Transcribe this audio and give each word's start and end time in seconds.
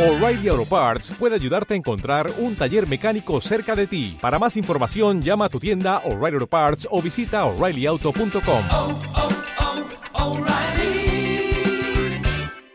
O'Reilly 0.00 0.48
Auto 0.48 0.64
Parts 0.64 1.10
puede 1.10 1.34
ayudarte 1.34 1.74
a 1.74 1.76
encontrar 1.76 2.32
un 2.38 2.56
taller 2.56 2.88
mecánico 2.88 3.38
cerca 3.42 3.76
de 3.76 3.86
ti. 3.86 4.16
Para 4.18 4.38
más 4.38 4.56
información, 4.56 5.20
llama 5.20 5.44
a 5.44 5.48
tu 5.50 5.60
tienda 5.60 5.98
O'Reilly 6.06 6.36
Auto 6.36 6.46
Parts 6.46 6.88
o 6.90 7.02
visita 7.02 7.44
oreillyauto.com. 7.44 8.64
oh, 8.72 8.98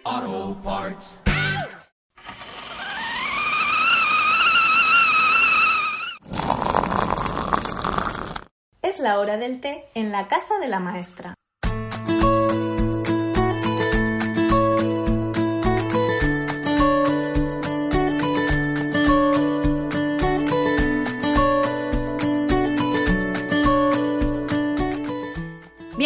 oh, 0.03 0.57
Parts. 0.63 1.19
Es 8.83 8.99
la 8.99 9.17
hora 9.17 9.37
del 9.37 9.61
té 9.61 9.85
en 9.95 10.11
la 10.11 10.27
casa 10.27 10.59
de 10.59 10.67
la 10.67 10.79
maestra. 10.79 11.34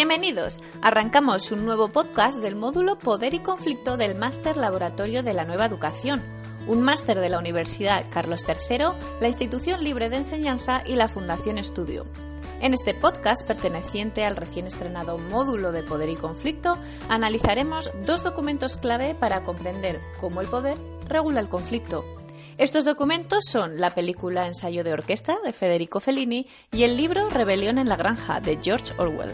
Bienvenidos. 0.00 0.62
Arrancamos 0.80 1.52
un 1.52 1.66
nuevo 1.66 1.88
podcast 1.88 2.38
del 2.38 2.56
módulo 2.56 2.98
Poder 2.98 3.34
y 3.34 3.38
Conflicto 3.38 3.98
del 3.98 4.14
Máster 4.14 4.56
Laboratorio 4.56 5.22
de 5.22 5.34
la 5.34 5.44
Nueva 5.44 5.66
Educación, 5.66 6.22
un 6.66 6.80
máster 6.80 7.20
de 7.20 7.28
la 7.28 7.38
Universidad 7.38 8.06
Carlos 8.10 8.42
III, 8.48 8.78
la 9.20 9.28
Institución 9.28 9.84
Libre 9.84 10.08
de 10.08 10.16
Enseñanza 10.16 10.82
y 10.86 10.96
la 10.96 11.06
Fundación 11.06 11.58
Estudio. 11.58 12.06
En 12.62 12.72
este 12.72 12.94
podcast, 12.94 13.46
perteneciente 13.46 14.24
al 14.24 14.36
recién 14.36 14.66
estrenado 14.66 15.18
módulo 15.18 15.70
de 15.70 15.82
Poder 15.82 16.08
y 16.08 16.16
Conflicto, 16.16 16.78
analizaremos 17.10 17.90
dos 18.06 18.22
documentos 18.22 18.78
clave 18.78 19.14
para 19.14 19.44
comprender 19.44 20.00
cómo 20.18 20.40
el 20.40 20.48
poder 20.48 20.78
regula 21.08 21.40
el 21.40 21.50
conflicto. 21.50 22.19
Estos 22.60 22.84
documentos 22.84 23.46
son 23.50 23.80
la 23.80 23.94
película 23.94 24.46
Ensayo 24.46 24.84
de 24.84 24.92
Orquesta 24.92 25.38
de 25.42 25.54
Federico 25.54 25.98
Fellini 25.98 26.46
y 26.70 26.82
el 26.82 26.98
libro 26.98 27.30
Rebelión 27.30 27.78
en 27.78 27.88
la 27.88 27.96
Granja 27.96 28.42
de 28.42 28.58
George 28.62 28.92
Orwell. 28.98 29.32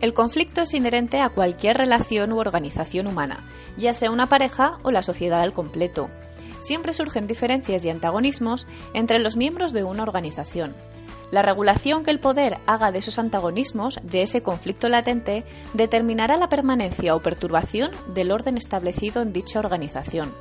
El 0.00 0.12
conflicto 0.12 0.62
es 0.62 0.74
inherente 0.74 1.20
a 1.20 1.28
cualquier 1.28 1.76
relación 1.76 2.32
u 2.32 2.40
organización 2.40 3.06
humana, 3.06 3.48
ya 3.76 3.92
sea 3.92 4.10
una 4.10 4.26
pareja 4.26 4.80
o 4.82 4.90
la 4.90 5.02
sociedad 5.02 5.42
al 5.42 5.52
completo. 5.52 6.10
Siempre 6.58 6.94
surgen 6.94 7.28
diferencias 7.28 7.84
y 7.84 7.90
antagonismos 7.90 8.66
entre 8.92 9.20
los 9.20 9.36
miembros 9.36 9.72
de 9.72 9.84
una 9.84 10.02
organización. 10.02 10.74
La 11.30 11.42
regulación 11.42 12.02
que 12.02 12.10
el 12.10 12.18
poder 12.18 12.58
haga 12.66 12.90
de 12.90 12.98
esos 12.98 13.18
antagonismos, 13.18 14.00
de 14.02 14.22
ese 14.22 14.42
conflicto 14.42 14.88
latente, 14.88 15.44
determinará 15.74 16.36
la 16.36 16.48
permanencia 16.48 17.14
o 17.14 17.22
perturbación 17.22 17.92
del 18.12 18.32
orden 18.32 18.56
establecido 18.56 19.22
en 19.22 19.32
dicha 19.32 19.60
organización. 19.60 20.32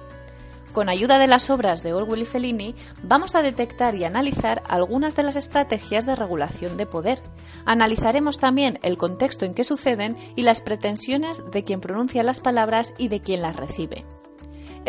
Con 0.73 0.87
ayuda 0.87 1.17
de 1.17 1.27
las 1.27 1.49
obras 1.49 1.81
de 1.81 1.93
Orwell 1.93 2.21
y 2.21 2.25
Fellini, 2.25 2.75
vamos 3.01 3.35
a 3.35 3.41
detectar 3.41 3.95
y 3.95 4.03
analizar 4.03 4.61
algunas 4.67 5.15
de 5.15 5.23
las 5.23 5.35
estrategias 5.35 6.05
de 6.05 6.15
regulación 6.15 6.77
de 6.77 6.85
poder. 6.85 7.21
Analizaremos 7.65 8.37
también 8.37 8.79
el 8.83 8.97
contexto 8.97 9.45
en 9.45 9.55
que 9.55 9.63
suceden 9.63 10.15
y 10.35 10.43
las 10.43 10.61
pretensiones 10.61 11.43
de 11.51 11.63
quien 11.63 11.81
pronuncia 11.81 12.23
las 12.23 12.39
palabras 12.39 12.93
y 12.97 13.07
de 13.07 13.21
quien 13.21 13.41
las 13.41 13.55
recibe. 13.55 14.05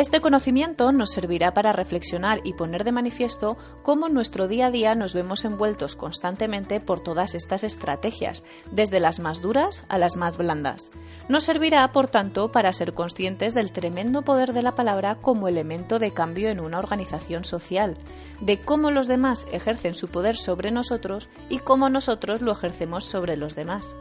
Este 0.01 0.23
conocimiento 0.23 0.93
nos 0.93 1.11
servirá 1.11 1.53
para 1.53 1.75
reflexionar 1.75 2.41
y 2.43 2.55
poner 2.55 2.84
de 2.84 2.91
manifiesto 2.91 3.59
cómo 3.83 4.07
en 4.07 4.15
nuestro 4.15 4.48
día 4.48 4.69
a 4.69 4.70
día 4.70 4.95
nos 4.95 5.12
vemos 5.12 5.45
envueltos 5.45 5.95
constantemente 5.95 6.81
por 6.81 7.01
todas 7.01 7.34
estas 7.34 7.65
estrategias, 7.65 8.42
desde 8.73 8.98
las 8.98 9.20
más 9.20 9.42
duras 9.42 9.84
a 9.91 9.98
las 9.98 10.17
más 10.17 10.39
blandas. 10.39 10.91
Nos 11.29 11.45
servirá, 11.45 11.92
por 11.92 12.09
tanto, 12.09 12.51
para 12.51 12.73
ser 12.73 12.95
conscientes 12.95 13.53
del 13.53 13.73
tremendo 13.73 14.23
poder 14.23 14.55
de 14.55 14.62
la 14.62 14.73
palabra 14.73 15.17
como 15.17 15.48
elemento 15.48 15.98
de 15.98 16.12
cambio 16.12 16.48
en 16.48 16.61
una 16.61 16.79
organización 16.79 17.45
social, 17.45 17.98
de 18.41 18.59
cómo 18.59 18.91
los 18.91 19.07
demás 19.07 19.47
ejercen 19.53 19.95
su 19.95 20.08
poder 20.08 20.39
sobre 20.39 20.70
nosotros 20.70 21.29
y 21.51 21.58
cómo 21.58 21.91
nosotros 21.91 22.41
lo 22.41 22.53
ejercemos 22.53 23.05
sobre 23.05 23.36
los 23.36 23.55
demás. 23.55 23.95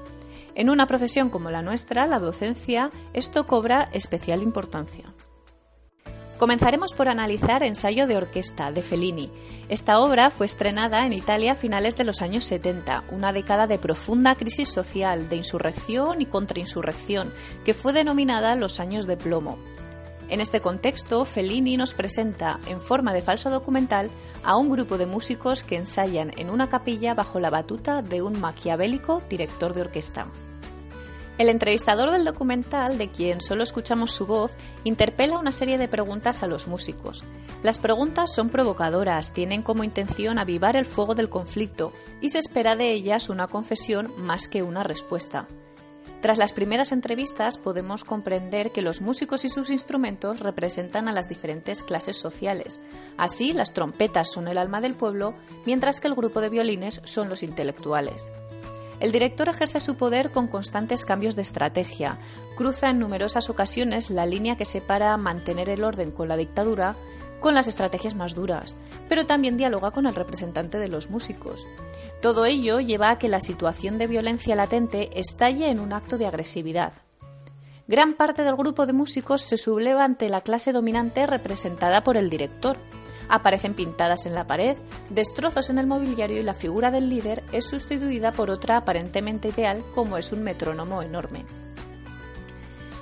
En 0.55 0.69
una 0.69 0.87
profesión 0.87 1.29
como 1.29 1.51
la 1.51 1.61
nuestra, 1.61 2.07
la 2.07 2.19
docencia, 2.19 2.89
esto 3.11 3.45
cobra 3.45 3.89
especial 3.91 4.41
importancia. 4.41 5.13
Comenzaremos 6.39 6.93
por 6.93 7.09
analizar 7.09 7.63
Ensayo 7.63 8.07
de 8.07 8.15
Orquesta 8.15 8.71
de 8.71 8.81
Fellini. 8.81 9.29
Esta 9.67 9.99
obra 9.99 10.31
fue 10.31 10.45
estrenada 10.45 11.05
en 11.05 11.11
Italia 11.11 11.51
a 11.51 11.55
finales 11.55 11.97
de 11.97 12.05
los 12.05 12.21
años 12.21 12.45
70, 12.45 13.03
una 13.11 13.33
década 13.33 13.67
de 13.67 13.77
profunda 13.77 14.35
crisis 14.35 14.69
social, 14.69 15.27
de 15.27 15.35
insurrección 15.35 16.21
y 16.21 16.25
contrainsurrección, 16.25 17.33
que 17.65 17.73
fue 17.73 17.91
denominada 17.91 18.55
los 18.55 18.79
años 18.79 19.05
de 19.05 19.17
plomo. 19.17 19.57
En 20.29 20.39
este 20.39 20.61
contexto, 20.61 21.25
Fellini 21.25 21.75
nos 21.75 21.93
presenta, 21.93 22.61
en 22.67 22.79
forma 22.79 23.11
de 23.13 23.21
falso 23.21 23.49
documental, 23.49 24.09
a 24.41 24.55
un 24.55 24.69
grupo 24.69 24.97
de 24.97 25.07
músicos 25.07 25.65
que 25.65 25.75
ensayan 25.75 26.31
en 26.37 26.49
una 26.49 26.69
capilla 26.69 27.15
bajo 27.15 27.41
la 27.41 27.49
batuta 27.49 28.01
de 28.01 28.21
un 28.21 28.39
maquiavélico 28.39 29.21
director 29.29 29.73
de 29.73 29.81
orquesta. 29.81 30.27
El 31.39 31.47
entrevistador 31.47 32.11
del 32.11 32.25
documental, 32.25 32.97
de 32.97 33.07
quien 33.11 33.39
solo 33.39 33.63
escuchamos 33.63 34.11
su 34.11 34.27
voz, 34.27 34.57
interpela 34.83 35.39
una 35.39 35.53
serie 35.53 35.77
de 35.77 35.87
preguntas 35.87 36.43
a 36.43 36.47
los 36.47 36.67
músicos. 36.67 37.23
Las 37.63 37.77
preguntas 37.77 38.33
son 38.35 38.49
provocadoras, 38.49 39.31
tienen 39.31 39.61
como 39.61 39.85
intención 39.85 40.37
avivar 40.37 40.75
el 40.75 40.83
fuego 40.83 41.15
del 41.15 41.29
conflicto 41.29 41.93
y 42.19 42.31
se 42.31 42.39
espera 42.39 42.75
de 42.75 42.91
ellas 42.91 43.29
una 43.29 43.47
confesión 43.47 44.11
más 44.17 44.49
que 44.49 44.63
una 44.63 44.83
respuesta. 44.83 45.47
Tras 46.21 46.37
las 46.37 46.51
primeras 46.51 46.91
entrevistas 46.91 47.57
podemos 47.57 48.03
comprender 48.03 48.71
que 48.71 48.81
los 48.81 48.99
músicos 48.99 49.45
y 49.45 49.49
sus 49.49 49.69
instrumentos 49.69 50.41
representan 50.41 51.07
a 51.07 51.13
las 51.13 51.29
diferentes 51.29 51.83
clases 51.83 52.17
sociales. 52.17 52.81
Así, 53.15 53.53
las 53.53 53.71
trompetas 53.71 54.29
son 54.29 54.49
el 54.49 54.57
alma 54.57 54.81
del 54.81 54.93
pueblo, 54.93 55.35
mientras 55.65 56.01
que 56.01 56.09
el 56.09 56.15
grupo 56.15 56.41
de 56.41 56.49
violines 56.49 56.99
son 57.05 57.29
los 57.29 57.43
intelectuales. 57.43 58.33
El 58.99 59.11
director 59.11 59.47
ejerce 59.47 59.79
su 59.79 59.95
poder 59.95 60.31
con 60.31 60.47
constantes 60.47 61.05
cambios 61.05 61.35
de 61.35 61.41
estrategia, 61.41 62.17
cruza 62.55 62.89
en 62.89 62.99
numerosas 62.99 63.49
ocasiones 63.49 64.09
la 64.09 64.25
línea 64.25 64.57
que 64.57 64.65
separa 64.65 65.15
mantener 65.17 65.69
el 65.69 65.83
orden 65.83 66.11
con 66.11 66.27
la 66.27 66.37
dictadura 66.37 66.95
con 67.39 67.53
las 67.53 67.67
estrategias 67.67 68.15
más 68.15 68.35
duras, 68.35 68.75
pero 69.07 69.25
también 69.25 69.57
dialoga 69.57 69.91
con 69.91 70.05
el 70.05 70.15
representante 70.15 70.77
de 70.77 70.89
los 70.89 71.09
músicos. 71.09 71.65
Todo 72.21 72.45
ello 72.45 72.81
lleva 72.81 73.11
a 73.11 73.17
que 73.17 73.29
la 73.29 73.39
situación 73.39 73.97
de 73.97 74.07
violencia 74.07 74.55
latente 74.55 75.09
estalle 75.17 75.69
en 75.69 75.79
un 75.79 75.93
acto 75.93 76.17
de 76.17 76.27
agresividad. 76.27 76.91
Gran 77.87 78.13
parte 78.13 78.43
del 78.43 78.55
grupo 78.55 78.85
de 78.85 78.93
músicos 78.93 79.41
se 79.41 79.57
subleva 79.57 80.03
ante 80.03 80.29
la 80.29 80.41
clase 80.41 80.73
dominante 80.73 81.25
representada 81.25 82.03
por 82.03 82.17
el 82.17 82.29
director, 82.29 82.77
aparecen 83.29 83.73
pintadas 83.73 84.25
en 84.25 84.33
la 84.33 84.47
pared, 84.47 84.75
destrozos 85.09 85.69
en 85.69 85.77
el 85.77 85.87
mobiliario 85.87 86.39
y 86.39 86.43
la 86.43 86.53
figura 86.53 86.91
del 86.91 87.09
líder 87.09 87.43
es 87.51 87.69
sustituida 87.69 88.31
por 88.31 88.49
otra 88.49 88.77
aparentemente 88.77 89.49
ideal 89.49 89.83
como 89.95 90.17
es 90.17 90.31
un 90.31 90.43
metrónomo 90.43 91.01
enorme. 91.01 91.45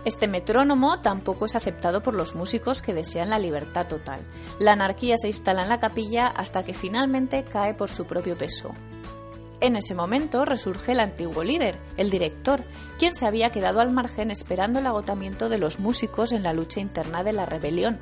Este 0.05 0.27
metrónomo 0.27 1.01
tampoco 1.01 1.45
es 1.45 1.55
aceptado 1.55 2.01
por 2.01 2.13
los 2.13 2.33
músicos 2.33 2.81
que 2.81 2.93
desean 2.93 3.29
la 3.29 3.39
libertad 3.39 3.87
total. 3.87 4.21
La 4.57 4.73
anarquía 4.73 5.17
se 5.17 5.27
instala 5.27 5.63
en 5.63 5.69
la 5.69 5.81
capilla 5.81 6.27
hasta 6.27 6.63
que 6.63 6.73
finalmente 6.73 7.43
cae 7.43 7.73
por 7.73 7.89
su 7.89 8.05
propio 8.05 8.37
peso. 8.37 8.73
En 9.59 9.75
ese 9.75 9.95
momento 9.95 10.45
resurge 10.45 10.91
el 10.91 10.99
antiguo 10.99 11.43
líder, 11.43 11.77
el 11.97 12.11
director, 12.11 12.63
quien 12.99 13.15
se 13.15 13.25
había 13.25 13.49
quedado 13.49 13.81
al 13.81 13.91
margen 13.91 14.29
esperando 14.29 14.79
el 14.79 14.85
agotamiento 14.85 15.49
de 15.49 15.57
los 15.57 15.79
músicos 15.79 16.31
en 16.31 16.43
la 16.43 16.53
lucha 16.53 16.79
interna 16.79 17.23
de 17.23 17.33
la 17.33 17.45
rebelión. 17.45 17.99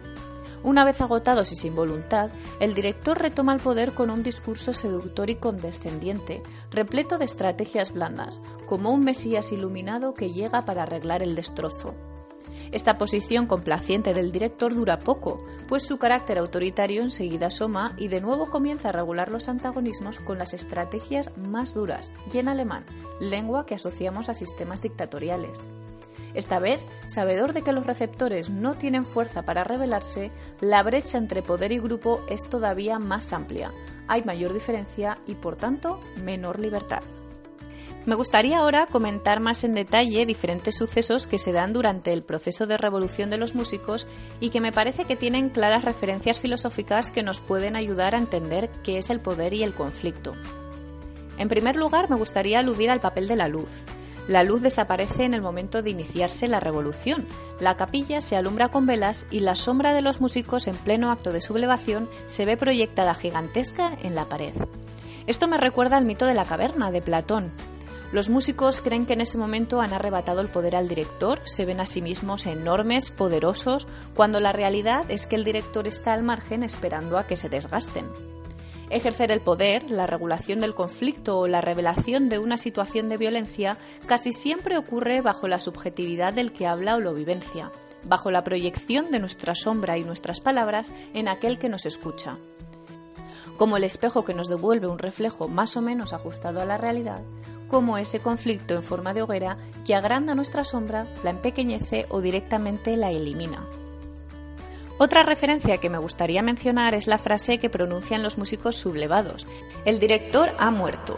Una 0.66 0.84
vez 0.84 1.00
agotados 1.00 1.52
y 1.52 1.56
sin 1.56 1.76
voluntad, 1.76 2.32
el 2.60 2.74
director 2.74 3.20
retoma 3.20 3.54
el 3.54 3.60
poder 3.60 3.92
con 3.92 4.10
un 4.10 4.24
discurso 4.24 4.74
seductor 4.74 5.30
y 5.30 5.36
condescendiente, 5.36 6.42
repleto 6.72 7.20
de 7.20 7.26
estrategias 7.26 7.94
blandas, 7.94 8.42
como 8.66 8.90
un 8.90 9.04
Mesías 9.04 9.52
iluminado 9.52 10.16
que 10.16 10.34
llega 10.34 10.66
para 10.66 10.82
arreglar 10.82 11.22
el 11.22 11.36
destrozo. 11.36 11.94
Esta 12.72 12.98
posición 12.98 13.46
complaciente 13.46 14.16
del 14.16 14.32
director 14.32 14.74
dura 14.74 14.98
poco, 14.98 15.46
pues 15.68 15.84
su 15.84 16.00
carácter 16.00 16.40
autoritario 16.40 17.04
enseguida 17.04 17.48
asoma 17.48 17.94
y 17.96 18.08
de 18.08 18.20
nuevo 18.20 18.50
comienza 18.50 18.90
a 18.90 18.92
regular 18.92 19.30
los 19.30 19.48
antagonismos 19.50 20.20
con 20.20 20.40
las 20.40 20.56
estrategias 20.56 21.30
más 21.38 21.76
duras, 21.76 22.12
y 22.34 22.40
en 22.40 22.48
alemán, 22.48 22.88
lengua 23.20 23.68
que 23.68 23.76
asociamos 23.76 24.30
a 24.30 24.34
sistemas 24.34 24.82
dictatoriales. 24.82 25.62
Esta 26.36 26.60
vez, 26.60 26.82
sabedor 27.06 27.54
de 27.54 27.62
que 27.62 27.72
los 27.72 27.88
receptores 27.88 28.50
no 28.50 28.76
tienen 28.76 29.06
fuerza 29.06 29.44
para 29.44 29.64
rebelarse, 29.64 30.32
la 30.60 30.84
brecha 30.84 31.18
entre 31.18 31.42
poder 31.42 31.72
y 31.72 31.80
grupo 31.80 32.22
es 32.30 32.48
todavía 32.48 33.00
más 33.00 33.32
amplia. 33.32 33.72
Hay 34.08 34.24
mayor 34.24 34.54
diferencia 34.54 35.18
y, 35.26 35.36
por 35.36 35.56
tanto, 35.56 36.00
menor 36.22 36.60
libertad. 36.60 37.02
Me 38.06 38.14
gustaría 38.14 38.60
ahora 38.60 38.86
comentar 38.86 39.40
más 39.40 39.64
en 39.64 39.74
detalle 39.74 40.28
diferentes 40.28 40.78
sucesos 40.78 41.26
que 41.26 41.40
se 41.40 41.52
dan 41.52 41.74
durante 41.74 42.14
el 42.14 42.22
proceso 42.22 42.68
de 42.68 42.78
revolución 42.78 43.32
de 43.32 43.38
los 43.38 43.56
músicos 43.56 44.06
y 44.40 44.50
que 44.50 44.62
me 44.62 44.72
parece 44.72 45.06
que 45.06 45.16
tienen 45.16 45.50
claras 45.50 45.84
referencias 45.84 46.40
filosóficas 46.40 47.10
que 47.10 47.24
nos 47.24 47.40
pueden 47.40 47.76
ayudar 47.76 48.14
a 48.14 48.20
entender 48.20 48.70
qué 48.84 49.00
es 49.00 49.10
el 49.10 49.22
poder 49.22 49.54
y 49.54 49.64
el 49.64 49.74
conflicto. 49.74 50.34
En 51.40 51.50
primer 51.50 51.78
lugar, 51.78 52.10
me 52.10 52.16
gustaría 52.16 52.60
aludir 52.60 52.92
al 52.92 53.02
papel 53.02 53.28
de 53.28 53.38
la 53.38 53.48
luz. 53.48 53.86
La 54.28 54.44
luz 54.44 54.62
desaparece 54.62 55.24
en 55.24 55.36
el 55.36 55.42
momento 55.42 55.84
de 55.84 55.92
iniciarse 55.92 56.48
la 56.48 56.60
revolución. 56.60 57.26
La 57.60 57.78
capilla 57.78 58.22
se 58.22 58.36
alumbra 58.36 58.70
con 58.70 58.88
velas 58.88 59.28
y 59.30 59.42
la 59.42 59.54
sombra 59.54 59.94
de 59.94 60.02
los 60.02 60.20
músicos 60.20 60.68
en 60.68 60.76
pleno 60.76 61.12
acto 61.12 61.32
de 61.32 61.42
sublevación 61.42 62.10
se 62.26 62.46
ve 62.46 62.58
proyectada 62.58 63.14
gigantesca 63.14 63.96
en 64.02 64.16
la 64.16 64.26
pared. 64.26 64.54
Esto 65.28 65.48
me 65.48 65.58
recuerda 65.58 65.98
al 65.98 66.06
mito 66.06 66.26
de 66.26 66.34
la 66.34 66.46
caverna 66.46 66.90
de 66.90 67.02
Platón. 67.02 67.52
Los 68.12 68.30
músicos 68.30 68.82
creen 68.82 69.06
que 69.06 69.14
en 69.14 69.22
ese 69.22 69.38
momento 69.38 69.82
han 69.82 69.94
arrebatado 69.94 70.42
el 70.42 70.48
poder 70.48 70.76
al 70.76 70.88
director, 70.88 71.42
se 71.44 71.66
ven 71.66 71.80
a 71.82 71.86
sí 71.86 72.02
mismos 72.02 72.46
enormes, 72.46 73.12
poderosos, 73.12 73.88
cuando 74.16 74.40
la 74.40 74.54
realidad 74.54 75.06
es 75.10 75.28
que 75.28 75.36
el 75.36 75.44
director 75.44 75.88
está 75.88 76.14
al 76.14 76.24
margen 76.24 76.64
esperando 76.64 77.18
a 77.18 77.28
que 77.28 77.36
se 77.36 77.50
desgasten. 77.50 78.06
Ejercer 78.90 79.32
el 79.32 79.42
poder, 79.42 79.90
la 79.90 80.06
regulación 80.06 80.60
del 80.60 80.76
conflicto 80.76 81.40
o 81.40 81.48
la 81.48 81.62
revelación 81.62 82.30
de 82.30 82.38
una 82.40 82.58
situación 82.58 83.10
de 83.10 83.18
violencia 83.18 83.78
casi 84.06 84.32
siempre 84.32 84.78
ocurre 84.78 85.22
bajo 85.22 85.48
la 85.48 85.60
subjetividad 85.60 86.34
del 86.34 86.54
que 86.54 86.68
habla 86.68 86.96
o 86.96 87.00
lo 87.00 87.14
vivencia, 87.14 87.72
bajo 88.04 88.30
la 88.30 88.44
proyección 88.44 89.10
de 89.12 89.20
nuestra 89.20 89.56
sombra 89.56 89.98
y 89.98 90.04
nuestras 90.04 90.40
palabras 90.40 90.92
en 91.14 91.28
aquel 91.28 91.58
que 91.58 91.70
nos 91.70 91.86
escucha. 91.86 92.38
Como 93.58 93.78
el 93.78 93.84
espejo 93.84 94.24
que 94.24 94.34
nos 94.34 94.50
devuelve 94.50 94.88
un 94.88 95.00
reflejo 95.00 95.48
más 95.48 95.78
o 95.78 95.82
menos 95.82 96.14
ajustado 96.14 96.62
a 96.62 96.66
la 96.66 96.78
realidad, 96.78 97.22
como 97.68 97.98
ese 97.98 98.20
conflicto 98.20 98.76
en 98.76 98.84
forma 98.84 99.14
de 99.14 99.24
hoguera 99.24 99.58
que 99.86 99.96
agranda 99.96 100.36
nuestra 100.36 100.64
sombra, 100.64 101.08
la 101.24 101.32
empequeñece 101.32 102.06
o 102.10 102.22
directamente 102.22 102.96
la 102.98 103.12
elimina. 103.12 103.65
Otra 104.98 105.24
referencia 105.24 105.78
que 105.78 105.90
me 105.90 105.98
gustaría 105.98 106.42
mencionar 106.42 106.96
es 106.96 107.08
la 107.08 107.18
frase 107.18 107.58
que 107.58 107.70
pronuncian 107.70 108.24
los 108.24 108.38
músicos 108.38 108.78
sublevados. 108.78 109.46
El 109.84 110.00
director 110.00 110.52
ha 110.58 110.72
muerto. 110.72 111.18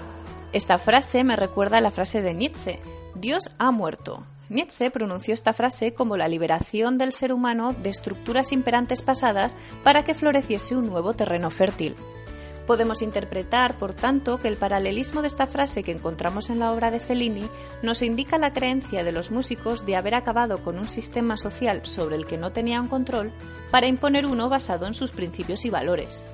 Esta 0.51 0.79
frase 0.79 1.23
me 1.23 1.35
recuerda 1.35 1.77
a 1.77 1.81
la 1.81 1.91
frase 1.91 2.23
de 2.23 2.33
Nietzsche. 2.33 2.79
Dios 3.13 3.51
ha 3.59 3.69
muerto. 3.69 4.23
Nietzsche 4.49 4.89
pronunció 4.89 5.33
esta 5.33 5.53
frase 5.53 5.93
como 5.93 6.17
la 6.17 6.27
liberación 6.27 6.97
del 6.97 7.13
ser 7.13 7.31
humano 7.31 7.73
de 7.73 7.89
estructuras 7.89 8.51
imperantes 8.51 9.03
pasadas 9.03 9.55
para 9.83 10.03
que 10.03 10.15
floreciese 10.15 10.75
un 10.75 10.87
nuevo 10.87 11.13
terreno 11.13 11.51
fértil. 11.51 11.95
Podemos 12.67 13.01
interpretar, 13.01 13.75
por 13.75 13.93
tanto, 13.93 14.41
que 14.41 14.49
el 14.49 14.57
paralelismo 14.57 15.21
de 15.21 15.29
esta 15.29 15.47
frase 15.47 15.83
que 15.83 15.93
encontramos 15.93 16.49
en 16.49 16.59
la 16.59 16.73
obra 16.73 16.91
de 16.91 16.99
Fellini 16.99 17.47
nos 17.81 18.01
indica 18.01 18.37
la 18.37 18.51
creencia 18.51 19.05
de 19.05 19.13
los 19.13 19.31
músicos 19.31 19.85
de 19.85 19.95
haber 19.95 20.15
acabado 20.15 20.61
con 20.61 20.77
un 20.77 20.89
sistema 20.89 21.37
social 21.37 21.85
sobre 21.85 22.17
el 22.17 22.25
que 22.25 22.37
no 22.37 22.51
tenían 22.51 22.89
control 22.89 23.31
para 23.71 23.87
imponer 23.87 24.25
uno 24.25 24.49
basado 24.49 24.85
en 24.85 24.93
sus 24.93 25.13
principios 25.13 25.63
y 25.63 25.69
valores. 25.69 26.25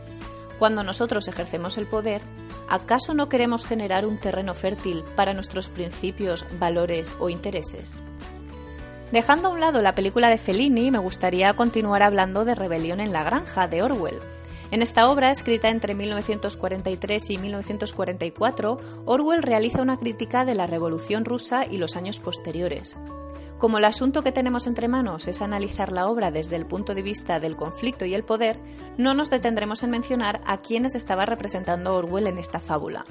Cuando 0.58 0.84
nosotros 0.84 1.28
ejercemos 1.28 1.78
el 1.78 1.86
poder, 1.86 2.24
¿acaso 2.68 3.14
no 3.14 3.30
queremos 3.30 3.64
generar 3.64 4.08
un 4.08 4.18
terreno 4.18 4.56
fértil 4.56 5.04
para 5.16 5.36
nuestros 5.36 5.70
principios, 5.70 6.46
valores 6.58 7.14
o 7.20 7.30
intereses? 7.30 8.02
Dejando 9.12 9.50
a 9.50 9.52
un 9.52 9.60
lado 9.60 9.84
la 9.84 9.94
película 9.94 10.30
de 10.30 10.40
Fellini, 10.40 10.90
me 10.90 10.98
gustaría 10.98 11.54
continuar 11.54 12.02
hablando 12.02 12.44
de 12.44 12.56
Rebelión 12.56 13.02
en 13.02 13.14
la 13.14 13.24
Granja 13.24 13.68
de 13.68 13.84
Orwell. 13.84 14.20
En 14.72 14.82
esta 14.82 15.10
obra, 15.10 15.30
escrita 15.30 15.70
entre 15.70 15.94
1943 15.94 17.30
y 17.30 17.38
1944, 17.38 18.78
Orwell 19.06 19.44
realiza 19.44 19.82
una 19.82 19.98
crítica 19.98 20.46
de 20.46 20.56
la 20.56 20.68
Revolución 20.68 21.26
rusa 21.26 21.66
y 21.66 21.78
los 21.78 21.96
años 21.96 22.20
posteriores. 22.20 22.96
Como 23.60 23.78
el 23.78 23.86
asunto 23.86 24.24
que 24.24 24.34
tenemos 24.34 24.68
entre 24.68 24.90
manos 24.90 25.28
es 25.30 25.42
analizar 25.42 25.94
la 25.94 26.08
obra 26.08 26.32
desde 26.32 26.58
el 26.58 26.66
punto 26.66 26.94
de 26.94 27.02
vista 27.02 27.40
del 27.40 27.56
conflicto 27.56 28.04
y 28.04 28.14
el 28.14 28.26
poder, 28.26 28.60
no 28.98 29.14
nos 29.14 29.30
detendremos 29.30 29.84
en 29.84 29.92
mencionar 29.92 30.42
a 30.46 30.58
quienes 30.58 30.96
estaba 30.96 31.26
representando 31.26 31.96
Orwell 31.96 32.28
en 32.28 32.40
esta 32.40 32.60
fábula. 32.60 33.06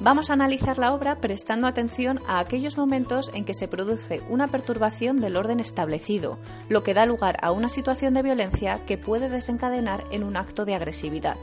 Vamos 0.00 0.30
a 0.30 0.34
analizar 0.34 0.78
la 0.78 0.94
obra 0.94 1.16
prestando 1.16 1.66
atención 1.66 2.20
a 2.28 2.38
aquellos 2.38 2.78
momentos 2.78 3.32
en 3.34 3.44
que 3.44 3.52
se 3.52 3.66
produce 3.66 4.22
una 4.28 4.46
perturbación 4.46 5.20
del 5.20 5.36
orden 5.36 5.58
establecido, 5.58 6.38
lo 6.68 6.84
que 6.84 6.94
da 6.94 7.04
lugar 7.04 7.36
a 7.42 7.50
una 7.50 7.68
situación 7.68 8.14
de 8.14 8.22
violencia 8.22 8.78
que 8.86 8.96
puede 8.96 9.28
desencadenar 9.28 10.04
en 10.12 10.22
un 10.22 10.36
acto 10.36 10.64
de 10.64 10.76
agresividad. 10.76 11.36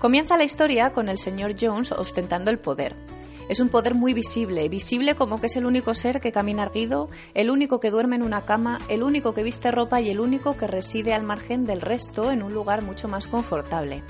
Comienza 0.00 0.36
la 0.36 0.42
historia 0.42 0.90
con 0.90 1.08
el 1.08 1.18
señor 1.18 1.54
Jones 1.58 1.92
ostentando 1.92 2.50
el 2.50 2.58
poder. 2.58 2.96
Es 3.48 3.60
un 3.60 3.68
poder 3.68 3.94
muy 3.94 4.12
visible, 4.12 4.68
visible 4.68 5.14
como 5.14 5.40
que 5.40 5.46
es 5.46 5.54
el 5.54 5.66
único 5.66 5.94
ser 5.94 6.20
que 6.20 6.32
camina 6.32 6.64
erguido, 6.64 7.08
el 7.32 7.50
único 7.50 7.78
que 7.78 7.92
duerme 7.92 8.16
en 8.16 8.24
una 8.24 8.40
cama, 8.40 8.80
el 8.88 9.04
único 9.04 9.34
que 9.34 9.44
viste 9.44 9.70
ropa 9.70 10.00
y 10.00 10.10
el 10.10 10.18
único 10.18 10.56
que 10.56 10.66
reside 10.66 11.14
al 11.14 11.22
margen 11.22 11.64
del 11.64 11.80
resto 11.80 12.32
en 12.32 12.42
un 12.42 12.52
lugar 12.52 12.82
mucho 12.82 13.06
más 13.06 13.28
confortable. 13.28 14.02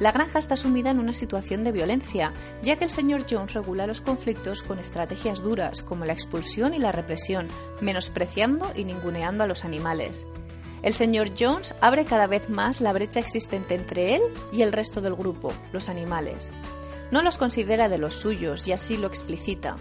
La 0.00 0.10
granja 0.10 0.40
está 0.40 0.56
sumida 0.56 0.90
en 0.90 0.98
una 0.98 1.14
situación 1.14 1.62
de 1.62 1.70
violencia, 1.70 2.32
ya 2.62 2.76
que 2.76 2.84
el 2.84 2.90
señor 2.90 3.26
Jones 3.30 3.54
regula 3.54 3.86
los 3.86 4.00
conflictos 4.00 4.62
con 4.64 4.78
estrategias 4.78 5.40
duras 5.40 5.82
como 5.82 6.04
la 6.04 6.12
expulsión 6.12 6.74
y 6.74 6.78
la 6.78 6.90
represión, 6.90 7.46
menospreciando 7.80 8.72
y 8.74 8.84
ninguneando 8.84 9.44
a 9.44 9.46
los 9.46 9.64
animales. 9.64 10.26
El 10.82 10.94
señor 10.94 11.30
Jones 11.38 11.74
abre 11.80 12.04
cada 12.04 12.26
vez 12.26 12.50
más 12.50 12.80
la 12.80 12.92
brecha 12.92 13.20
existente 13.20 13.74
entre 13.74 14.16
él 14.16 14.22
y 14.52 14.62
el 14.62 14.72
resto 14.72 15.00
del 15.00 15.14
grupo, 15.14 15.52
los 15.72 15.88
animales. 15.88 16.50
No 17.10 17.22
los 17.22 17.38
considera 17.38 17.88
de 17.88 17.98
los 17.98 18.14
suyos 18.14 18.66
y 18.66 18.72
así 18.72 18.96
lo 18.96 19.06
explicita. 19.06 19.76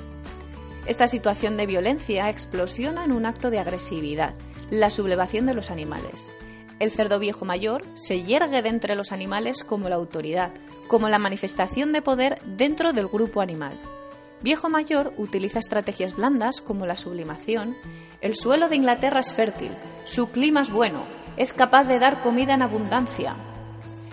Esta 0.86 1.08
situación 1.08 1.58
de 1.58 1.66
violencia 1.66 2.30
explosiona 2.30 3.04
en 3.04 3.12
un 3.12 3.26
acto 3.26 3.50
de 3.50 3.60
agresividad, 3.60 4.36
la 4.70 4.90
sublevación 4.90 5.46
de 5.46 5.56
los 5.56 5.72
animales. 5.72 6.32
El 6.84 6.92
cerdo 6.92 7.18
viejo 7.18 7.46
mayor 7.46 7.86
se 7.94 8.24
yergue 8.24 8.62
de 8.62 8.68
entre 8.68 8.96
los 8.96 9.14
animales 9.14 9.64
como 9.64 9.88
la 9.88 9.96
autoridad, 9.96 10.52
como 10.90 11.08
la 11.08 11.18
manifestación 11.18 11.94
de 11.94 12.02
poder 12.02 12.42
dentro 12.44 12.92
del 12.92 13.08
grupo 13.08 13.40
animal. 13.40 13.80
Viejo 14.42 14.68
mayor 14.68 15.14
utiliza 15.16 15.60
estrategias 15.60 16.14
blandas 16.14 16.60
como 16.60 16.86
la 16.86 16.98
sublimación. 16.98 17.78
El 18.20 18.36
suelo 18.36 18.68
de 18.68 18.76
Inglaterra 18.76 19.22
es 19.22 19.34
fértil, 19.34 19.72
su 20.04 20.30
clima 20.30 20.60
es 20.60 20.72
bueno, 20.72 21.06
es 21.38 21.54
capaz 21.54 21.86
de 21.86 22.00
dar 22.00 22.22
comida 22.22 22.54
en 22.54 22.62
abundancia. 22.62 23.38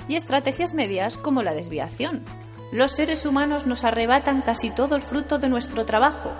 Y 0.06 0.14
estrategias 0.14 0.73
medias 0.73 1.16
como 1.16 1.43
la 1.43 1.55
desviación. 1.55 2.23
Los 2.70 2.93
seres 2.93 3.26
humanos 3.26 3.66
nos 3.66 3.82
arrebatan 3.82 4.43
casi 4.43 4.70
todo 4.70 4.94
el 4.94 5.02
fruto 5.02 5.40
de 5.40 5.49
nuestro 5.49 5.87
trabajo, 5.87 6.31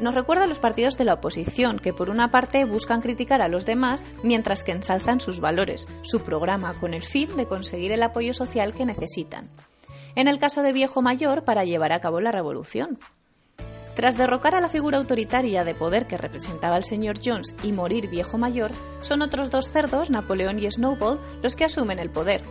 nos 0.00 0.14
recuerda 0.14 0.44
a 0.44 0.46
los 0.46 0.58
partidos 0.58 0.96
de 0.96 1.04
la 1.04 1.14
oposición, 1.14 1.78
que 1.78 1.92
por 1.92 2.10
una 2.10 2.30
parte 2.30 2.64
buscan 2.64 3.00
criticar 3.00 3.42
a 3.42 3.48
los 3.48 3.66
demás 3.66 4.04
mientras 4.22 4.64
que 4.64 4.72
ensalzan 4.72 5.20
sus 5.20 5.40
valores, 5.40 5.86
su 6.02 6.20
programa, 6.20 6.74
con 6.80 6.94
el 6.94 7.02
fin 7.02 7.36
de 7.36 7.46
conseguir 7.46 7.92
el 7.92 8.02
apoyo 8.02 8.34
social 8.34 8.74
que 8.74 8.84
necesitan. 8.84 9.48
En 10.14 10.28
el 10.28 10.38
caso 10.38 10.62
de 10.62 10.72
Viejo 10.72 11.02
Mayor, 11.02 11.44
para 11.44 11.64
llevar 11.64 11.92
a 11.92 12.00
cabo 12.00 12.20
la 12.20 12.32
revolución. 12.32 12.98
Tras 13.94 14.18
derrocar 14.18 14.54
a 14.54 14.60
la 14.60 14.68
figura 14.68 14.98
autoritaria 14.98 15.64
de 15.64 15.74
poder 15.74 16.06
que 16.06 16.18
representaba 16.18 16.76
el 16.76 16.84
señor 16.84 17.16
Jones 17.24 17.56
y 17.62 17.72
morir 17.72 18.08
Viejo 18.08 18.36
Mayor, 18.36 18.72
son 19.00 19.22
otros 19.22 19.50
dos 19.50 19.70
cerdos, 19.70 20.10
Napoleón 20.10 20.58
y 20.58 20.70
Snowball, 20.70 21.18
los 21.42 21.56
que 21.56 21.64
asumen 21.64 21.98
el 21.98 22.10
poder, 22.10 22.42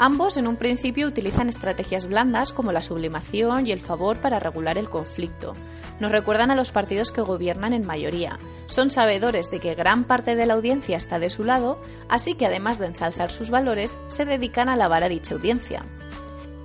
Ambos 0.00 0.36
en 0.36 0.46
un 0.46 0.54
principio 0.54 1.08
utilizan 1.08 1.48
estrategias 1.48 2.06
blandas 2.06 2.52
como 2.52 2.70
la 2.70 2.82
sublimación 2.82 3.66
y 3.66 3.72
el 3.72 3.80
favor 3.80 4.20
para 4.20 4.38
regular 4.38 4.78
el 4.78 4.88
conflicto. 4.88 5.54
Nos 5.98 6.12
recuerdan 6.12 6.52
a 6.52 6.54
los 6.54 6.70
partidos 6.70 7.10
que 7.10 7.20
gobiernan 7.20 7.72
en 7.72 7.84
mayoría. 7.84 8.38
Son 8.68 8.90
sabedores 8.90 9.50
de 9.50 9.58
que 9.58 9.74
gran 9.74 10.04
parte 10.04 10.36
de 10.36 10.46
la 10.46 10.54
audiencia 10.54 10.96
está 10.96 11.18
de 11.18 11.30
su 11.30 11.42
lado, 11.42 11.80
así 12.08 12.34
que 12.34 12.46
además 12.46 12.78
de 12.78 12.86
ensalzar 12.86 13.32
sus 13.32 13.50
valores, 13.50 13.98
se 14.06 14.24
dedican 14.24 14.68
a 14.68 14.76
lavar 14.76 15.02
a 15.02 15.08
dicha 15.08 15.34
audiencia. 15.34 15.84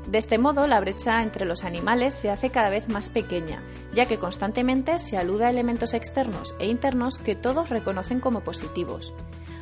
De 0.06 0.20
este 0.20 0.38
modo, 0.38 0.68
la 0.68 0.80
brecha 0.80 1.24
entre 1.24 1.46
los 1.46 1.64
animales 1.64 2.14
se 2.14 2.30
hace 2.30 2.52
cada 2.52 2.70
vez 2.70 2.88
más 2.88 3.10
pequeña, 3.10 3.64
ya 3.94 4.06
que 4.06 4.20
constantemente 4.20 5.00
se 5.00 5.18
alude 5.18 5.46
a 5.46 5.50
elementos 5.50 5.96
externos 5.96 6.54
e 6.60 6.68
internos 6.68 7.18
que 7.18 7.34
todos 7.34 7.70
reconocen 7.70 8.20
como 8.20 8.42
positivos. 8.42 9.12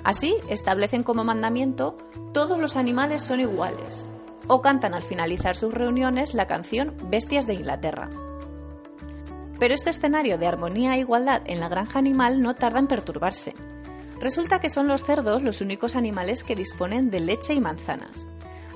Así, 0.03 0.35
establecen 0.49 1.03
como 1.03 1.23
mandamiento 1.23 1.97
todos 2.33 2.59
los 2.59 2.77
animales 2.77 3.21
son 3.21 3.39
iguales, 3.39 4.05
o 4.47 4.61
cantan 4.61 4.93
al 4.93 5.03
finalizar 5.03 5.55
sus 5.55 5.73
reuniones 5.73 6.33
la 6.33 6.47
canción 6.47 6.95
Bestias 7.09 7.45
de 7.45 7.53
Inglaterra. 7.53 8.09
Pero 9.59 9.75
este 9.75 9.91
escenario 9.91 10.37
de 10.37 10.47
armonía 10.47 10.95
e 10.95 10.99
igualdad 10.99 11.43
en 11.45 11.59
la 11.59 11.69
granja 11.69 11.99
animal 11.99 12.41
no 12.41 12.55
tarda 12.55 12.79
en 12.79 12.87
perturbarse. 12.87 13.53
Resulta 14.19 14.59
que 14.59 14.69
son 14.69 14.87
los 14.87 15.03
cerdos 15.03 15.43
los 15.43 15.61
únicos 15.61 15.95
animales 15.95 16.43
que 16.43 16.55
disponen 16.55 17.11
de 17.11 17.19
leche 17.19 17.53
y 17.53 17.61
manzanas. 17.61 18.27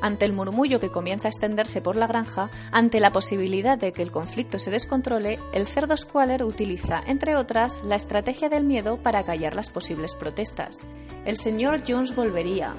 Ante 0.05 0.25
el 0.25 0.33
murmullo 0.33 0.79
que 0.79 0.91
comienza 0.91 1.27
a 1.27 1.31
extenderse 1.31 1.81
por 1.81 1.95
la 1.95 2.05
granja, 2.05 2.51
ante 2.71 2.99
la 2.99 3.09
posibilidad 3.09 3.75
de 3.75 3.91
que 3.91 4.03
el 4.03 4.11
conflicto 4.11 4.59
se 4.59 4.69
descontrole, 4.69 5.39
el 5.51 5.65
cerdo 5.65 5.97
Squaller 5.97 6.43
utiliza, 6.43 7.01
entre 7.07 7.35
otras, 7.35 7.79
la 7.83 7.95
estrategia 7.95 8.47
del 8.47 8.65
miedo 8.65 8.97
para 8.97 9.23
callar 9.23 9.55
las 9.55 9.71
posibles 9.71 10.13
protestas. 10.13 10.77
El 11.25 11.37
señor 11.37 11.81
Jones 11.87 12.15
volvería. 12.15 12.75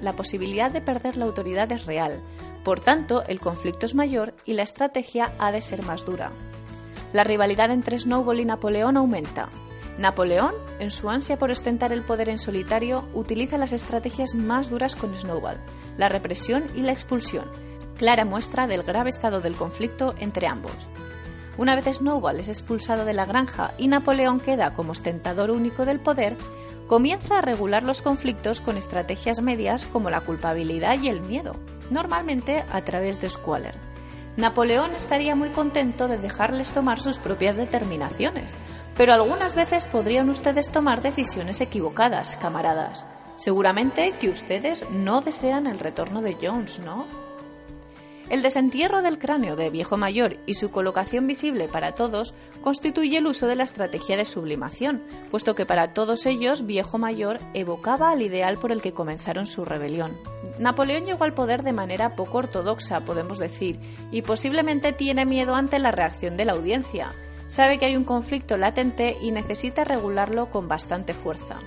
La 0.00 0.12
posibilidad 0.12 0.70
de 0.70 0.80
perder 0.80 1.16
la 1.16 1.24
autoridad 1.24 1.72
es 1.72 1.84
real. 1.84 2.22
Por 2.62 2.78
tanto, 2.78 3.24
el 3.26 3.40
conflicto 3.40 3.84
es 3.84 3.96
mayor 3.96 4.34
y 4.44 4.52
la 4.52 4.62
estrategia 4.62 5.32
ha 5.40 5.50
de 5.50 5.62
ser 5.62 5.82
más 5.82 6.04
dura. 6.04 6.30
La 7.12 7.24
rivalidad 7.24 7.72
entre 7.72 7.98
Snowball 7.98 8.38
y 8.38 8.44
Napoleón 8.44 8.96
aumenta. 8.96 9.48
Napoleón, 9.98 10.54
en 10.78 10.90
su 10.90 11.10
ansia 11.10 11.38
por 11.38 11.50
ostentar 11.50 11.92
el 11.92 12.02
poder 12.02 12.28
en 12.28 12.38
solitario, 12.38 13.08
utiliza 13.14 13.58
las 13.58 13.72
estrategias 13.72 14.36
más 14.36 14.70
duras 14.70 14.94
con 14.94 15.14
Snowball, 15.16 15.58
la 15.96 16.08
represión 16.08 16.64
y 16.76 16.82
la 16.82 16.92
expulsión, 16.92 17.46
clara 17.96 18.24
muestra 18.24 18.68
del 18.68 18.84
grave 18.84 19.10
estado 19.10 19.40
del 19.40 19.56
conflicto 19.56 20.14
entre 20.20 20.46
ambos. 20.46 20.72
Una 21.56 21.74
vez 21.74 21.96
Snowball 21.96 22.38
es 22.38 22.48
expulsado 22.48 23.04
de 23.04 23.12
la 23.12 23.26
granja 23.26 23.72
y 23.76 23.88
Napoleón 23.88 24.38
queda 24.38 24.72
como 24.72 24.92
ostentador 24.92 25.50
único 25.50 25.84
del 25.84 25.98
poder, 25.98 26.36
comienza 26.86 27.38
a 27.38 27.42
regular 27.42 27.82
los 27.82 28.00
conflictos 28.00 28.60
con 28.60 28.76
estrategias 28.76 29.42
medias 29.42 29.84
como 29.84 30.10
la 30.10 30.20
culpabilidad 30.20 31.02
y 31.02 31.08
el 31.08 31.20
miedo, 31.20 31.56
normalmente 31.90 32.64
a 32.70 32.80
través 32.82 33.20
de 33.20 33.28
Squaller. 33.28 33.74
Napoleón 34.38 34.94
estaría 34.94 35.34
muy 35.34 35.48
contento 35.48 36.06
de 36.06 36.16
dejarles 36.16 36.70
tomar 36.70 37.00
sus 37.00 37.18
propias 37.18 37.56
determinaciones, 37.56 38.54
pero 38.96 39.12
algunas 39.12 39.56
veces 39.56 39.86
podrían 39.86 40.30
ustedes 40.30 40.70
tomar 40.70 41.02
decisiones 41.02 41.60
equivocadas, 41.60 42.36
camaradas. 42.36 43.04
Seguramente 43.34 44.12
que 44.20 44.28
ustedes 44.28 44.88
no 44.90 45.22
desean 45.22 45.66
el 45.66 45.80
retorno 45.80 46.22
de 46.22 46.36
Jones, 46.40 46.78
¿no? 46.78 47.27
El 48.30 48.42
desentierro 48.42 49.00
del 49.00 49.18
cráneo 49.18 49.56
de 49.56 49.70
viejo 49.70 49.96
mayor 49.96 50.36
y 50.44 50.54
su 50.54 50.70
colocación 50.70 51.26
visible 51.26 51.66
para 51.66 51.92
todos 51.92 52.34
constituye 52.60 53.16
el 53.16 53.26
uso 53.26 53.46
de 53.46 53.56
la 53.56 53.64
estrategia 53.64 54.18
de 54.18 54.26
sublimación, 54.26 55.02
puesto 55.30 55.54
que 55.54 55.64
para 55.64 55.94
todos 55.94 56.26
ellos 56.26 56.66
viejo 56.66 56.98
mayor 56.98 57.40
evocaba 57.54 58.10
al 58.10 58.20
ideal 58.20 58.58
por 58.58 58.70
el 58.70 58.82
que 58.82 58.92
comenzaron 58.92 59.46
su 59.46 59.64
rebelión. 59.64 60.12
Napoleón 60.58 61.06
llegó 61.06 61.24
al 61.24 61.32
poder 61.32 61.62
de 61.62 61.72
manera 61.72 62.16
poco 62.16 62.38
ortodoxa, 62.38 63.00
podemos 63.00 63.38
decir, 63.38 63.78
y 64.10 64.20
posiblemente 64.20 64.92
tiene 64.92 65.24
miedo 65.24 65.54
ante 65.54 65.78
la 65.78 65.90
reacción 65.90 66.36
de 66.36 66.44
la 66.44 66.52
audiencia. 66.52 67.14
Sabe 67.46 67.78
que 67.78 67.86
hay 67.86 67.96
un 67.96 68.04
conflicto 68.04 68.58
latente 68.58 69.16
y 69.22 69.30
necesita 69.30 69.84
regularlo 69.84 70.50
con 70.50 70.68
bastante 70.68 71.14
fuerza. 71.14 71.60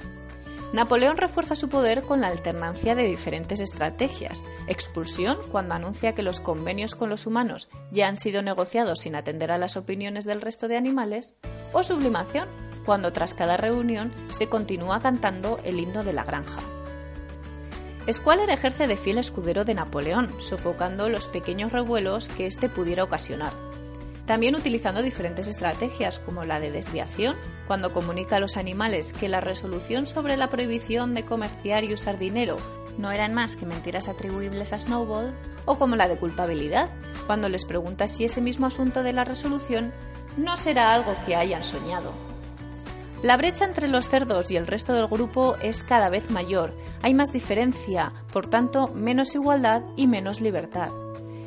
Napoleón 0.74 1.18
refuerza 1.18 1.56
su 1.56 1.68
poder 1.68 2.04
con 2.04 2.22
la 2.22 2.28
alternancia 2.28 2.96
de 2.96 3.04
diferentes 3.04 3.60
estrategias. 3.60 4.46
Expulsión, 4.68 5.38
cuando 5.52 5.76
anuncia 5.76 6.16
que 6.16 6.24
los 6.24 6.40
convenios 6.40 6.96
con 6.96 7.10
los 7.10 7.28
humanos 7.28 7.68
ya 7.92 8.08
han 8.08 8.16
sido 8.16 8.42
negociados 8.42 9.00
sin 9.00 9.16
atender 9.16 9.52
a 9.52 9.58
las 9.58 9.76
opiniones 9.76 10.24
del 10.24 10.40
resto 10.40 10.70
de 10.70 10.78
animales. 10.78 11.34
O 11.74 11.84
sublimación, 11.84 12.48
cuando 12.86 13.12
tras 13.12 13.34
cada 13.34 13.58
reunión 13.58 14.14
se 14.32 14.48
continúa 14.48 15.02
cantando 15.02 15.60
el 15.66 15.78
himno 15.78 16.06
de 16.06 16.14
la 16.14 16.24
granja. 16.24 16.62
Squaller 18.10 18.50
ejerce 18.50 18.88
de 18.88 18.98
fiel 18.98 19.18
escudero 19.18 19.66
de 19.66 19.74
Napoleón, 19.74 20.34
sofocando 20.40 21.10
los 21.10 21.28
pequeños 21.28 21.74
revuelos 21.74 22.30
que 22.30 22.48
éste 22.48 22.70
pudiera 22.70 23.04
ocasionar 23.04 23.71
también 24.26 24.56
utilizando 24.56 25.02
diferentes 25.02 25.48
estrategias 25.48 26.20
como 26.20 26.46
la 26.46 26.60
de 26.60 26.72
desviación, 26.72 27.36
cuando 27.68 27.94
comunica 27.94 28.38
a 28.38 28.40
los 28.40 28.58
animales 28.58 29.14
que 29.14 29.30
la 29.30 29.42
resolución 29.42 30.08
sobre 30.08 30.38
la 30.38 30.50
prohibición 30.50 31.14
de 31.14 31.24
comerciar 31.24 31.84
y 31.84 31.94
usar 31.94 32.18
dinero 32.18 32.58
no 32.98 33.12
eran 33.12 33.34
más 33.34 33.56
que 33.56 33.66
mentiras 33.66 34.08
atribuibles 34.08 34.74
a 34.74 34.80
Snowball, 34.80 35.34
o 35.66 35.78
como 35.78 35.96
la 35.96 36.08
de 36.08 36.18
culpabilidad, 36.18 36.90
cuando 37.28 37.50
les 37.50 37.66
pregunta 37.66 38.08
si 38.08 38.26
ese 38.26 38.42
mismo 38.42 38.68
asunto 38.68 39.04
de 39.04 39.14
la 39.14 39.24
resolución 39.24 39.94
no 40.38 40.58
será 40.58 40.94
algo 40.94 41.16
que 41.26 41.36
hayan 41.36 41.64
soñado. 41.64 42.14
La 43.24 43.38
brecha 43.38 43.66
entre 43.66 43.88
los 43.88 44.10
cerdos 44.10 44.50
y 44.50 44.56
el 44.56 44.66
resto 44.66 44.94
del 44.94 45.08
grupo 45.08 45.56
es 45.62 45.84
cada 45.84 46.10
vez 46.10 46.32
mayor, 46.32 46.76
hay 47.04 47.14
más 47.14 47.32
diferencia, 47.32 48.14
por 48.34 48.48
tanto 48.48 48.88
menos 48.90 49.36
igualdad 49.36 49.84
y 49.96 50.08
menos 50.08 50.42
libertad. 50.42 50.90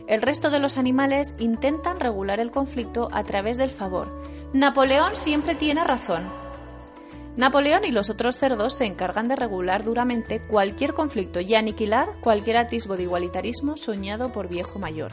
El 0.07 0.21
resto 0.21 0.51
de 0.51 0.59
los 0.59 0.77
animales 0.77 1.35
intentan 1.39 1.99
regular 1.99 2.39
el 2.39 2.51
conflicto 2.51 3.09
a 3.13 3.25
través 3.25 3.57
del 3.57 3.71
favor. 3.71 4.23
Napoleón 4.53 5.17
siempre 5.17 5.55
tiene 5.55 5.83
razón. 5.83 6.25
Napoleón 7.37 7.85
y 7.85 7.91
los 7.91 8.11
otros 8.11 8.39
cerdos 8.39 8.75
se 8.75 8.85
encargan 8.85 9.29
de 9.29 9.35
regular 9.35 9.83
duramente 9.83 10.41
cualquier 10.41 10.93
conflicto 10.93 11.41
y 11.41 11.55
aniquilar 11.55 12.09
cualquier 12.21 12.59
atisbo 12.59 12.97
de 12.97 13.05
igualitarismo 13.05 13.77
soñado 13.77 14.31
por 14.31 14.49
viejo 14.49 14.79
mayor. 14.79 15.13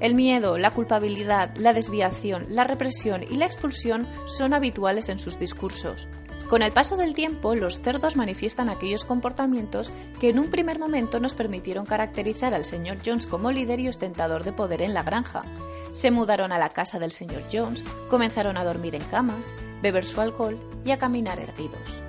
El 0.00 0.14
miedo, 0.14 0.56
la 0.56 0.70
culpabilidad, 0.70 1.54
la 1.56 1.72
desviación, 1.72 2.46
la 2.48 2.64
represión 2.64 3.22
y 3.28 3.36
la 3.36 3.46
expulsión 3.46 4.06
son 4.26 4.54
habituales 4.54 5.08
en 5.08 5.18
sus 5.18 5.38
discursos. 5.38 6.08
Con 6.52 6.60
el 6.60 6.70
paso 6.70 6.98
del 6.98 7.14
tiempo, 7.14 7.54
los 7.54 7.80
cerdos 7.80 8.14
manifiestan 8.14 8.68
aquellos 8.68 9.06
comportamientos 9.06 9.90
que 10.20 10.28
en 10.28 10.38
un 10.38 10.50
primer 10.50 10.78
momento 10.78 11.18
nos 11.18 11.32
permitieron 11.32 11.86
caracterizar 11.86 12.52
al 12.52 12.66
señor 12.66 12.98
Jones 13.02 13.26
como 13.26 13.50
líder 13.50 13.80
y 13.80 13.88
ostentador 13.88 14.44
de 14.44 14.52
poder 14.52 14.82
en 14.82 14.92
la 14.92 15.02
granja. 15.02 15.44
Se 15.92 16.10
mudaron 16.10 16.52
a 16.52 16.58
la 16.58 16.68
casa 16.68 16.98
del 16.98 17.10
señor 17.10 17.42
Jones, 17.50 17.82
comenzaron 18.10 18.58
a 18.58 18.64
dormir 18.64 18.94
en 18.94 19.04
camas, 19.04 19.54
beber 19.80 20.04
su 20.04 20.20
alcohol 20.20 20.58
y 20.84 20.90
a 20.90 20.98
caminar 20.98 21.40
erguidos. 21.40 22.02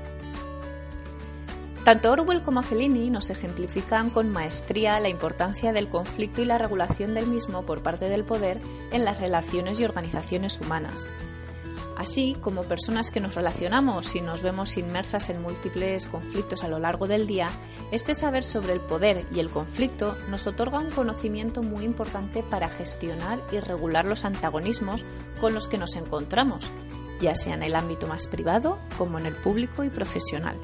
Tanto 1.86 2.12
Orwell 2.12 2.44
como 2.44 2.64
Fellini 2.64 3.10
nos 3.10 3.30
ejemplifican 3.30 4.10
con 4.10 4.30
maestría 4.30 5.00
la 5.00 5.08
importancia 5.08 5.72
del 5.72 5.88
conflicto 5.88 6.42
y 6.42 6.46
la 6.46 6.58
regulación 6.58 7.14
del 7.14 7.28
mismo 7.28 7.66
por 7.66 7.82
parte 7.82 8.10
del 8.10 8.26
poder 8.26 8.60
en 8.92 9.06
las 9.06 9.22
relaciones 9.22 9.80
y 9.80 9.86
organizaciones 9.86 10.60
humanas. 10.60 11.08
Así 11.98 12.36
como 12.42 12.64
personas 12.64 13.12
que 13.12 13.20
nos 13.20 13.36
relacionamos 13.36 14.16
y 14.16 14.22
nos 14.22 14.42
vemos 14.42 14.78
inmersas 14.78 15.30
en 15.30 15.42
múltiples 15.42 16.08
conflictos 16.08 16.64
a 16.64 16.68
lo 16.68 16.80
largo 16.80 17.08
del 17.08 17.28
día, 17.28 17.50
este 17.92 18.16
saber 18.16 18.44
sobre 18.44 18.74
el 18.74 18.82
poder 18.82 19.26
y 19.34 19.40
el 19.40 19.50
conflicto 19.50 20.18
nos 20.30 20.48
otorga 20.48 20.80
un 20.80 20.90
conocimiento 20.90 21.62
muy 21.62 21.86
importante 21.86 22.42
para 22.42 22.70
gestionar 22.70 23.40
y 23.52 23.60
regular 23.60 24.06
los 24.06 24.26
antagonismos 24.26 25.06
con 25.40 25.54
los 25.54 25.68
que 25.68 25.78
nos 25.78 25.96
encontramos, 25.96 26.72
ya 27.20 27.36
sea 27.36 27.54
en 27.54 27.64
el 27.64 27.76
ámbito 27.76 28.08
más 28.08 28.28
privado 28.28 28.80
como 28.98 29.20
en 29.20 29.28
el 29.28 29.36
público 29.36 29.84
y 29.84 29.90
profesional. 29.90 30.58